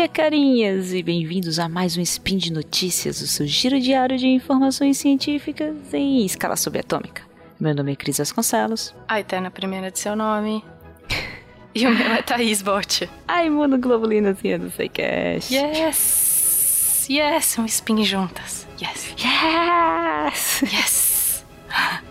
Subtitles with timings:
[0.00, 4.26] dia, carinhas, e bem-vindos a mais um Spin de Notícias, o seu giro diário de
[4.26, 7.20] informações científicas em escala subatômica.
[7.58, 8.94] Meu nome é Cris Vasconcelos.
[9.06, 10.64] A eterna primeira de seu nome.
[11.72, 13.08] E o meu é Thaís Bot.
[13.28, 15.54] A imunoglobulinazinha do Seicast.
[15.54, 17.06] Yes!
[17.08, 17.58] Yes!
[17.58, 18.66] Um spin juntas.
[18.82, 19.14] Yes!
[19.16, 20.62] Yes!
[20.62, 20.99] Yes!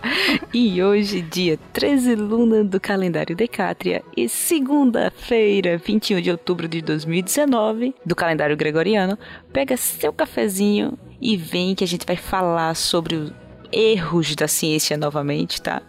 [0.54, 7.94] E hoje, dia 13 luna do calendário Decátria e segunda-feira, 21 de outubro de 2019,
[8.06, 9.18] do calendário gregoriano,
[9.54, 13.34] pega seu cafezinho e vem que a gente vai falar sobre os
[13.72, 15.82] erros da ciência novamente, tá?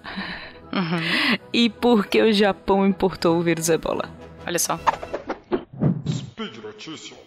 [0.72, 1.40] Uhum.
[1.52, 4.08] E por que o Japão importou o vírus ebola.
[4.46, 4.78] Olha só.
[6.06, 7.18] Speed Notícias.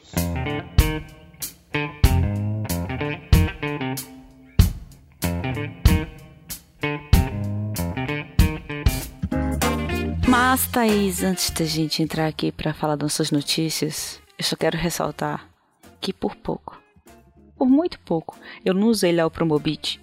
[10.53, 14.77] Mas, Thaís, antes da gente entrar aqui para falar das nossas notícias, eu só quero
[14.77, 15.49] ressaltar
[15.99, 16.79] que por pouco,
[17.57, 19.99] por muito pouco, eu não usei lá o Promobit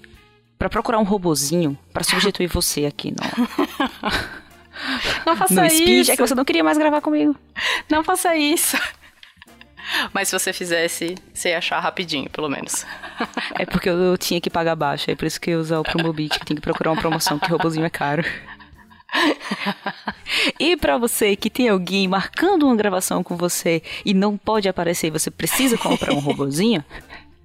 [0.58, 3.18] para procurar um robozinho para substituir você aqui no,
[5.24, 6.10] Não faça no isso.
[6.10, 7.36] É que você não queria mais gravar comigo.
[7.88, 8.76] Não faça isso.
[10.12, 12.84] Mas se você fizesse, você ia achar rapidinho, pelo menos.
[13.56, 16.40] É porque eu tinha que pagar baixo, é por isso que eu uso o Promobit,
[16.40, 18.24] que tem que procurar uma promoção, que robozinho é caro.
[20.58, 25.08] E pra você que tem alguém marcando uma gravação com você e não pode aparecer
[25.08, 26.84] e você precisa comprar um robozinho,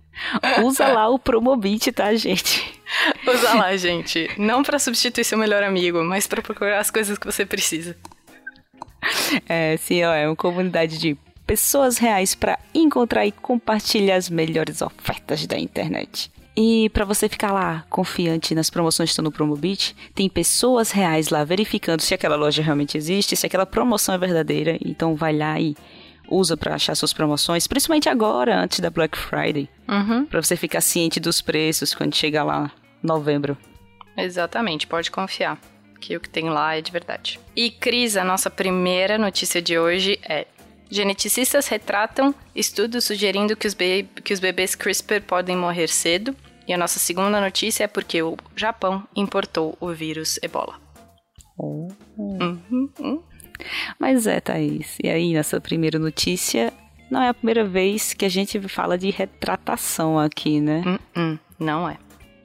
[0.63, 2.79] usa lá o Promobit, tá, gente?
[3.27, 4.29] Usa lá, gente.
[4.37, 7.97] Não pra substituir seu melhor amigo, mas pra procurar as coisas que você precisa.
[9.47, 14.81] É, sim, ó, é uma comunidade de pessoas reais pra encontrar e compartilhar as melhores
[14.81, 16.31] ofertas da internet.
[16.57, 21.29] E pra você ficar lá confiante nas promoções que estão no Promobit, tem pessoas reais
[21.29, 24.77] lá verificando se aquela loja realmente existe, se aquela promoção é verdadeira.
[24.85, 25.75] Então vai lá e
[26.29, 30.25] usa pra achar suas promoções, principalmente agora, antes da Black Friday, Uhum.
[30.25, 32.71] Pra você ficar ciente dos preços quando chegar lá
[33.03, 33.55] novembro.
[34.17, 35.59] Exatamente, pode confiar.
[35.99, 37.39] Que o que tem lá é de verdade.
[37.55, 40.47] E, Cris, a nossa primeira notícia de hoje é:
[40.89, 43.75] geneticistas retratam estudos sugerindo que os,
[44.23, 46.35] que os bebês CRISPR podem morrer cedo.
[46.67, 50.79] E a nossa segunda notícia é porque o Japão importou o vírus ebola.
[51.57, 53.23] Uhum, uhum.
[53.99, 54.97] Mas é, Thaís.
[55.03, 56.73] E aí, nessa primeira notícia,
[57.09, 60.83] não é a primeira vez que a gente fala de retratação aqui, né?
[60.85, 61.97] Hum, hum, não é.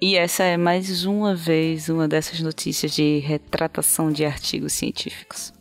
[0.02, 5.52] E essa é mais uma vez uma dessas notícias de retratação de artigos científicos.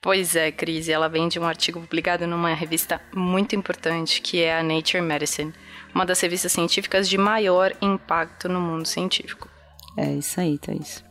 [0.00, 4.58] Pois é, Cris, ela vem de um artigo publicado numa revista muito importante, que é
[4.58, 5.52] a Nature Medicine,
[5.94, 9.48] uma das revistas científicas de maior impacto no mundo científico.
[9.96, 11.04] É isso aí, Thaís.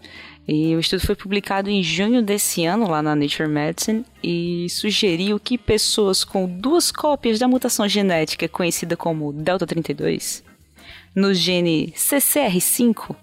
[0.48, 5.40] E o estudo foi publicado em junho desse ano lá na Nature Medicine e sugeriu
[5.40, 10.44] que pessoas com duas cópias da mutação genética conhecida como Delta 32
[11.16, 13.16] no gene CCR5,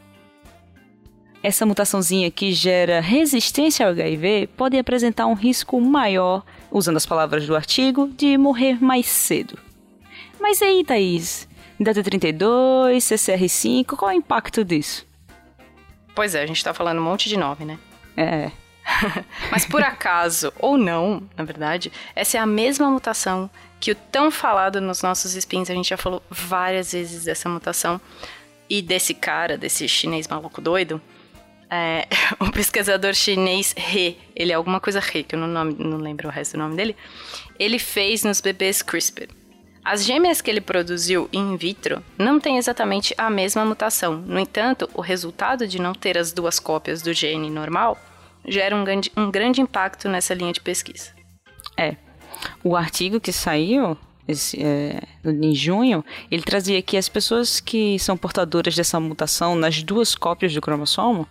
[1.42, 7.46] essa mutaçãozinha que gera resistência ao HIV pode apresentar um risco maior, usando as palavras
[7.46, 9.58] do artigo, de morrer mais cedo.
[10.40, 11.47] Mas e aí, Thaís?
[11.78, 15.06] Delta 32, CCR5, qual é o impacto disso?
[16.14, 17.78] Pois é, a gente tá falando um monte de nome, né?
[18.16, 18.50] É,
[19.50, 23.50] Mas por acaso, ou não, na verdade, essa é a mesma mutação
[23.80, 28.00] que o tão falado nos nossos spins, a gente já falou várias vezes dessa mutação
[28.68, 31.00] e desse cara, desse chinês maluco doido.
[31.70, 32.08] É,
[32.40, 36.26] o pesquisador chinês He, ele é alguma coisa He, que eu não, nome- não lembro
[36.28, 36.96] o resto do nome dele,
[37.58, 39.28] ele fez nos bebês CRISPR.
[39.90, 44.18] As gêmeas que ele produziu in vitro não têm exatamente a mesma mutação.
[44.18, 47.96] No entanto, o resultado de não ter as duas cópias do gene normal
[48.46, 51.14] gera um grande, um grande impacto nessa linha de pesquisa.
[51.74, 51.96] É.
[52.62, 53.96] O artigo que saiu
[54.28, 59.82] esse, é, em junho, ele trazia que as pessoas que são portadoras dessa mutação nas
[59.82, 61.26] duas cópias do cromossomo,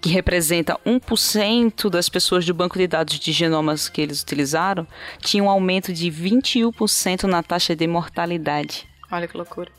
[0.00, 4.86] que representa 1% das pessoas do banco de dados de genomas que eles utilizaram,
[5.20, 8.86] tinham um aumento de 21% na taxa de mortalidade.
[9.10, 9.70] Olha que loucura.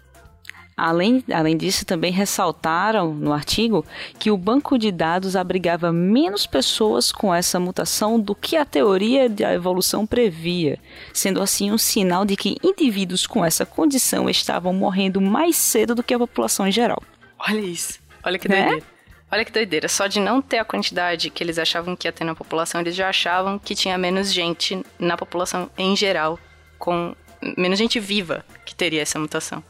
[0.78, 3.84] Além, além disso, também ressaltaram no artigo
[4.20, 9.28] que o banco de dados abrigava menos pessoas com essa mutação do que a teoria
[9.28, 10.78] da evolução previa,
[11.12, 16.04] sendo assim um sinal de que indivíduos com essa condição estavam morrendo mais cedo do
[16.04, 17.02] que a população em geral.
[17.40, 18.00] Olha isso.
[18.24, 18.62] Olha que Né?
[18.62, 18.97] doideira.
[19.32, 19.88] Olha que doideira.
[19.90, 22.96] Só de não ter a quantidade que eles achavam que ia ter na população, eles
[22.96, 26.40] já achavam que tinha menos gente na população em geral,
[26.80, 27.14] com
[27.58, 29.64] menos gente viva que teria essa mutação.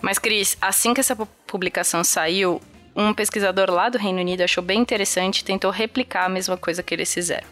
[0.00, 2.60] Mas, Cris, assim que essa pu- publicação saiu,
[2.96, 6.82] um pesquisador lá do Reino Unido achou bem interessante e tentou replicar a mesma coisa
[6.82, 7.46] que eles fizeram.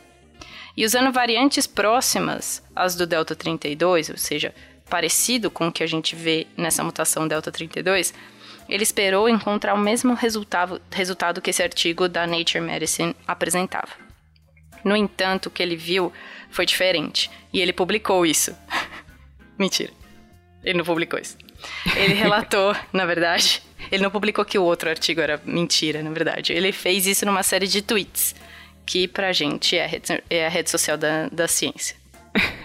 [0.77, 4.55] E usando variantes próximas às do Delta 32, ou seja,
[4.89, 8.13] parecido com o que a gente vê nessa mutação Delta 32,
[8.69, 13.89] ele esperou encontrar o mesmo resultado, resultado que esse artigo da Nature Medicine apresentava.
[14.85, 16.13] No entanto, o que ele viu
[16.51, 18.57] foi diferente e ele publicou isso.
[19.59, 19.93] Mentira.
[20.65, 21.37] Ele não publicou isso.
[21.97, 26.53] Ele relatou, na verdade, ele não publicou que o outro artigo era mentira, na verdade.
[26.53, 28.35] Ele fez isso numa série de tweets,
[28.87, 31.97] que pra gente é a rede, é a rede social da, da ciência.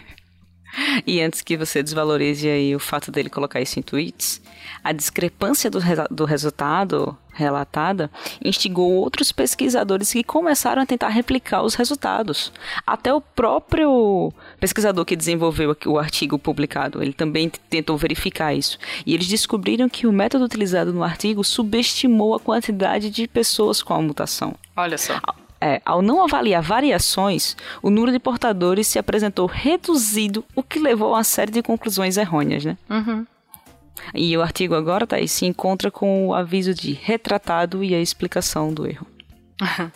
[1.05, 4.41] E antes que você desvalorize aí o fato dele colocar isso em tweets,
[4.83, 5.79] a discrepância do,
[6.11, 8.09] do resultado relatada
[8.43, 12.51] instigou outros pesquisadores que começaram a tentar replicar os resultados.
[12.87, 18.77] Até o próprio pesquisador que desenvolveu o artigo publicado, ele também tentou verificar isso.
[19.05, 23.93] E eles descobriram que o método utilizado no artigo subestimou a quantidade de pessoas com
[23.93, 24.55] a mutação.
[24.75, 25.19] Olha só.
[25.65, 31.07] É, ao não avaliar variações, o número de portadores se apresentou reduzido, o que levou
[31.07, 32.77] a uma série de conclusões errôneas, né?
[32.87, 33.25] Uhum.
[34.13, 38.71] E o artigo agora, tá, se encontra com o aviso de retratado e a explicação
[38.71, 39.07] do erro.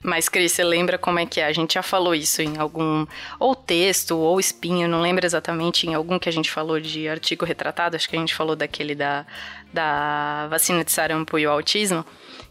[0.00, 1.46] Mas, Cris, você lembra como é que é?
[1.46, 3.04] A gente já falou isso em algum
[3.40, 7.44] ou texto ou espinho, não lembro exatamente em algum que a gente falou de artigo
[7.44, 9.26] retratado, acho que a gente falou daquele da,
[9.72, 12.04] da vacina de sarampo e o autismo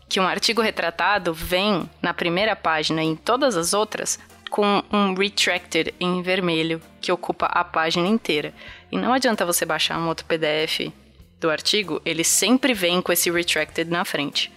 [0.10, 4.20] que um artigo retratado vem na primeira página e em todas as outras
[4.50, 8.52] com um retracted em vermelho que ocupa a página inteira.
[8.92, 10.92] E não adianta você baixar um outro PDF
[11.40, 14.52] do artigo, ele sempre vem com esse retracted na frente.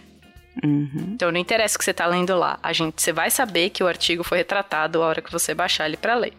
[0.64, 1.12] Uhum.
[1.14, 3.84] Então não interessa o que você está lendo lá, a gente, você vai saber que
[3.84, 6.32] o artigo foi retratado a hora que você baixar ele para ler.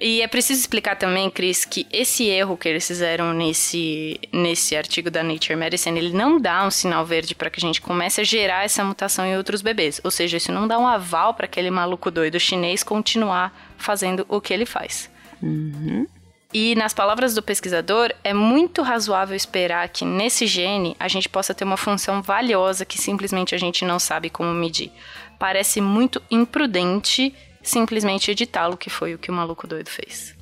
[0.00, 5.08] E é preciso explicar também, Cris, que esse erro que eles fizeram nesse, nesse artigo
[5.10, 8.24] da Nature Medicine, ele não dá um sinal verde para que a gente comece a
[8.24, 10.00] gerar essa mutação em outros bebês.
[10.02, 14.40] Ou seja, isso não dá um aval para aquele maluco doido chinês continuar fazendo o
[14.40, 15.08] que ele faz.
[15.40, 16.06] Uhum.
[16.52, 21.54] E nas palavras do pesquisador, é muito razoável esperar que nesse gene a gente possa
[21.54, 24.92] ter uma função valiosa que simplesmente a gente não sabe como medir.
[25.36, 27.34] Parece muito imprudente
[27.68, 30.34] simplesmente editá-lo, que foi o que o maluco doido fez.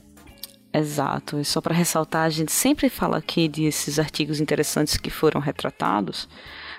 [0.72, 1.38] Exato.
[1.38, 6.28] E só para ressaltar, a gente sempre fala aqui desses artigos interessantes que foram retratados,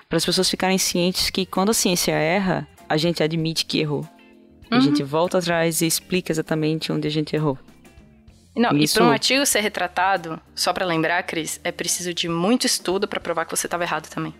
[0.08, 4.06] para as pessoas ficarem cientes que quando a ciência erra, a gente admite que errou.
[4.70, 4.78] Uhum.
[4.78, 7.58] A gente volta atrás e explica exatamente onde a gente errou.
[8.56, 8.94] Não, Isso...
[8.94, 13.08] e para um artigo ser retratado, só para lembrar, Cris, é preciso de muito estudo
[13.08, 14.34] para provar que você estava errado também.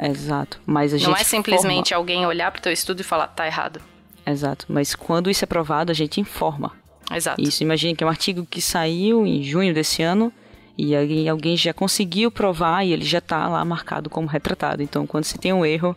[0.00, 0.60] Exato.
[0.66, 2.00] Mas a Não gente é simplesmente forma...
[2.00, 3.80] alguém olhar para o teu estudo e falar, tá errado.
[4.26, 4.66] Exato.
[4.68, 6.72] Mas quando isso é provado, a gente informa.
[7.10, 7.40] Exato.
[7.40, 10.32] Isso, imagine que é um artigo que saiu em junho desse ano
[10.76, 14.82] e alguém, alguém já conseguiu provar e ele já está lá marcado como retratado.
[14.82, 15.94] Então, quando se tem um erro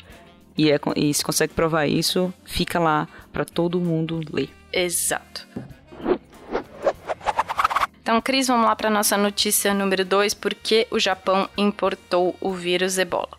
[0.57, 4.49] e, é, e se consegue provar isso, fica lá para todo mundo ler.
[4.71, 5.47] Exato.
[8.01, 12.97] Então, Cris, vamos lá para nossa notícia número 2, porque o Japão importou o vírus
[12.97, 13.37] Ebola.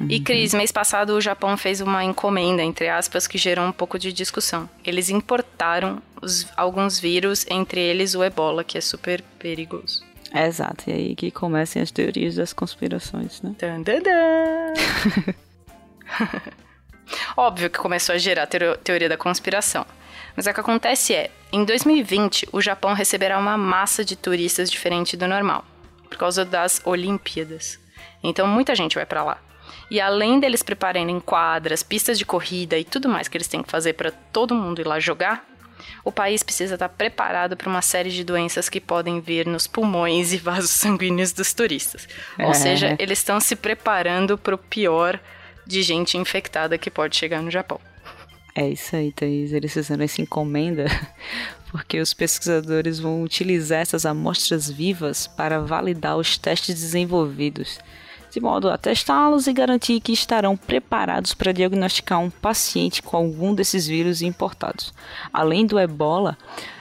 [0.00, 0.24] E uhum.
[0.24, 4.12] Cris, mês passado o Japão fez uma encomenda, entre aspas, que gerou um pouco de
[4.12, 4.68] discussão.
[4.84, 10.02] Eles importaram os, alguns vírus, entre eles o ebola, que é super perigoso.
[10.46, 13.54] exato, e aí que começam as teorias das conspirações, né?
[13.58, 14.00] Dan, dan,
[17.36, 19.84] Óbvio que começou a gerar teoria da conspiração.
[20.34, 25.16] Mas o que acontece é, em 2020, o Japão receberá uma massa de turistas diferente
[25.16, 25.64] do normal,
[26.08, 27.78] por causa das Olimpíadas.
[28.22, 29.38] Então muita gente vai para lá.
[29.90, 33.70] E além deles prepararem quadras, pistas de corrida e tudo mais que eles têm que
[33.70, 35.46] fazer para todo mundo ir lá jogar,
[36.04, 40.32] o país precisa estar preparado para uma série de doenças que podem vir nos pulmões
[40.32, 42.08] e vasos sanguíneos dos turistas.
[42.38, 42.46] É.
[42.46, 45.20] Ou seja, eles estão se preparando para o pior
[45.66, 47.80] de gente infectada que pode chegar no Japão.
[48.54, 49.52] É isso aí, Thaís.
[49.52, 50.86] Eles fizeram essa encomenda
[51.70, 57.78] porque os pesquisadores vão utilizar essas amostras vivas para validar os testes desenvolvidos
[58.32, 63.54] de modo a testá-los e garantir que estarão preparados para diagnosticar um paciente com algum
[63.54, 64.94] desses vírus importados.
[65.30, 66.38] Além do ebola,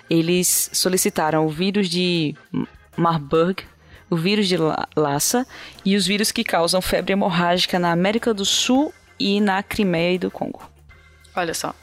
[0.09, 2.33] eles solicitaram o vírus de
[2.95, 3.63] Marburg,
[4.09, 4.55] o vírus de
[4.95, 5.45] Lassa
[5.83, 10.19] e os vírus que causam febre hemorrágica na América do Sul e na Crimeia e
[10.19, 10.61] do Congo.
[11.35, 11.75] Olha só,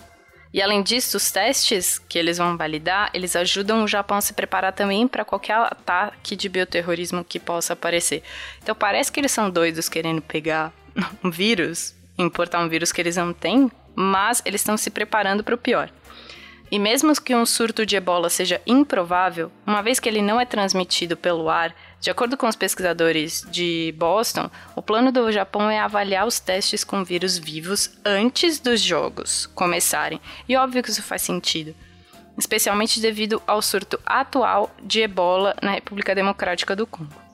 [0.53, 4.33] e além disso, os testes que eles vão validar, eles ajudam o Japão a se
[4.33, 8.23] preparar também para qualquer ataque de bioterrorismo que possa aparecer.
[8.63, 10.73] Então parece que eles são doidos querendo pegar
[11.23, 15.55] um vírus, importar um vírus que eles não têm, mas eles estão se preparando para
[15.55, 15.91] o pior.
[16.71, 20.45] E mesmo que um surto de ebola seja improvável, uma vez que ele não é
[20.45, 25.81] transmitido pelo ar, De acordo com os pesquisadores de Boston, o plano do Japão é
[25.81, 30.21] avaliar os testes com vírus vivos antes dos jogos começarem.
[30.49, 31.75] E óbvio que isso faz sentido,
[32.37, 37.29] especialmente devido ao surto atual de ebola na República Democrática do Congo.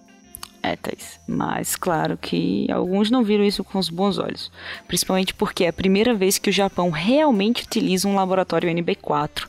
[0.63, 1.21] É, Thaís.
[1.29, 4.51] Mas claro que alguns não viram isso com os bons olhos.
[4.89, 9.47] Principalmente porque é a primeira vez que o Japão realmente utiliza um laboratório NB4,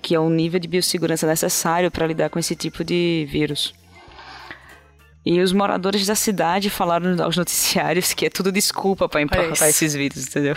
[0.00, 3.74] que é o nível de biossegurança necessário para lidar com esse tipo de vírus.
[5.24, 9.94] E os moradores da cidade falaram aos noticiários que é tudo desculpa para importar esses
[9.94, 10.54] vírus, entendeu?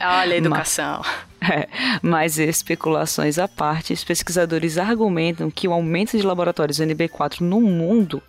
[0.00, 1.00] Olha a educação.
[1.40, 1.68] Mas, é,
[2.02, 8.22] mas especulações à parte, os pesquisadores argumentam que o aumento de laboratórios NB4 no mundo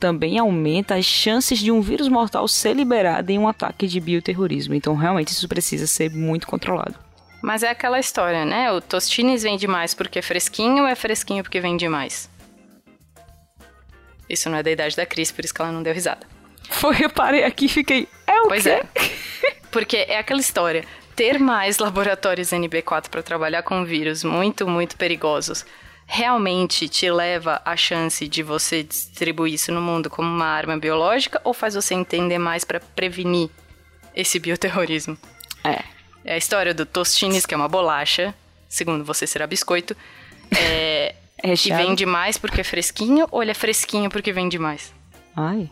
[0.00, 4.74] também aumenta as chances de um vírus mortal ser liberado em um ataque de bioterrorismo.
[4.74, 6.94] Então, realmente, isso precisa ser muito controlado.
[7.40, 8.72] Mas é aquela história, né?
[8.72, 12.28] O Tostines vende mais porque é fresquinho ou é fresquinho porque vende mais?
[14.28, 16.26] Isso não é da idade da Cris, por isso que ela não deu risada.
[16.70, 18.08] Foi, eu parei aqui e fiquei.
[18.26, 18.70] É o pois quê?
[18.70, 18.84] é.
[19.70, 20.84] Porque é aquela história.
[21.14, 25.64] Ter mais laboratórios NB4 para trabalhar com vírus muito, muito perigosos
[26.06, 31.40] realmente te leva à chance de você distribuir isso no mundo como uma arma biológica
[31.44, 33.48] ou faz você entender mais para prevenir
[34.14, 35.16] esse bioterrorismo?
[35.62, 35.82] É.
[36.24, 38.34] É a história do Tostines, que é uma bolacha,
[38.68, 39.96] segundo você será biscoito,
[40.56, 40.93] é,
[41.44, 41.86] que Recheado.
[41.86, 44.92] vende mais porque é fresquinho ou ele é fresquinho porque vende mais?
[45.36, 45.70] Ai.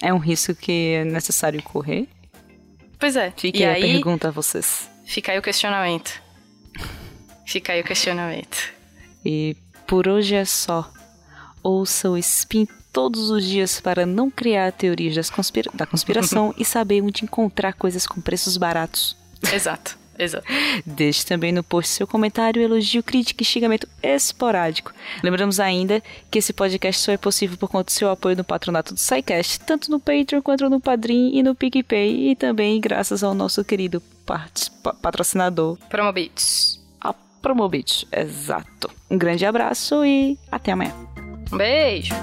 [0.00, 2.08] É um risco que é necessário correr?
[2.98, 3.32] Pois é.
[3.36, 4.88] Fica e aí a pergunta a vocês.
[5.04, 6.20] fica aí o questionamento.
[7.46, 8.72] Fica aí o questionamento.
[9.24, 9.56] E
[9.86, 10.90] por hoje é só.
[11.62, 17.02] Ouça o Spin todos os dias para não criar teorias conspira- da conspiração e saber
[17.02, 19.16] onde encontrar coisas com preços baratos.
[19.52, 20.46] Exato, exato.
[20.84, 24.92] Deixe também no post seu comentário, elogio, crítica e xingamento esporádico.
[25.22, 28.94] Lembramos ainda que esse podcast só é possível por conta do seu apoio no patronato
[28.94, 33.34] do SciCast, tanto no Patreon quanto no Padrim e no PicPay, e também graças ao
[33.34, 34.02] nosso querido
[35.02, 36.80] patrocinador, Promobits.
[37.00, 38.06] a Promobit.
[38.12, 38.90] Exato.
[39.10, 40.94] Um grande abraço e até amanhã.
[41.52, 42.14] Um beijo.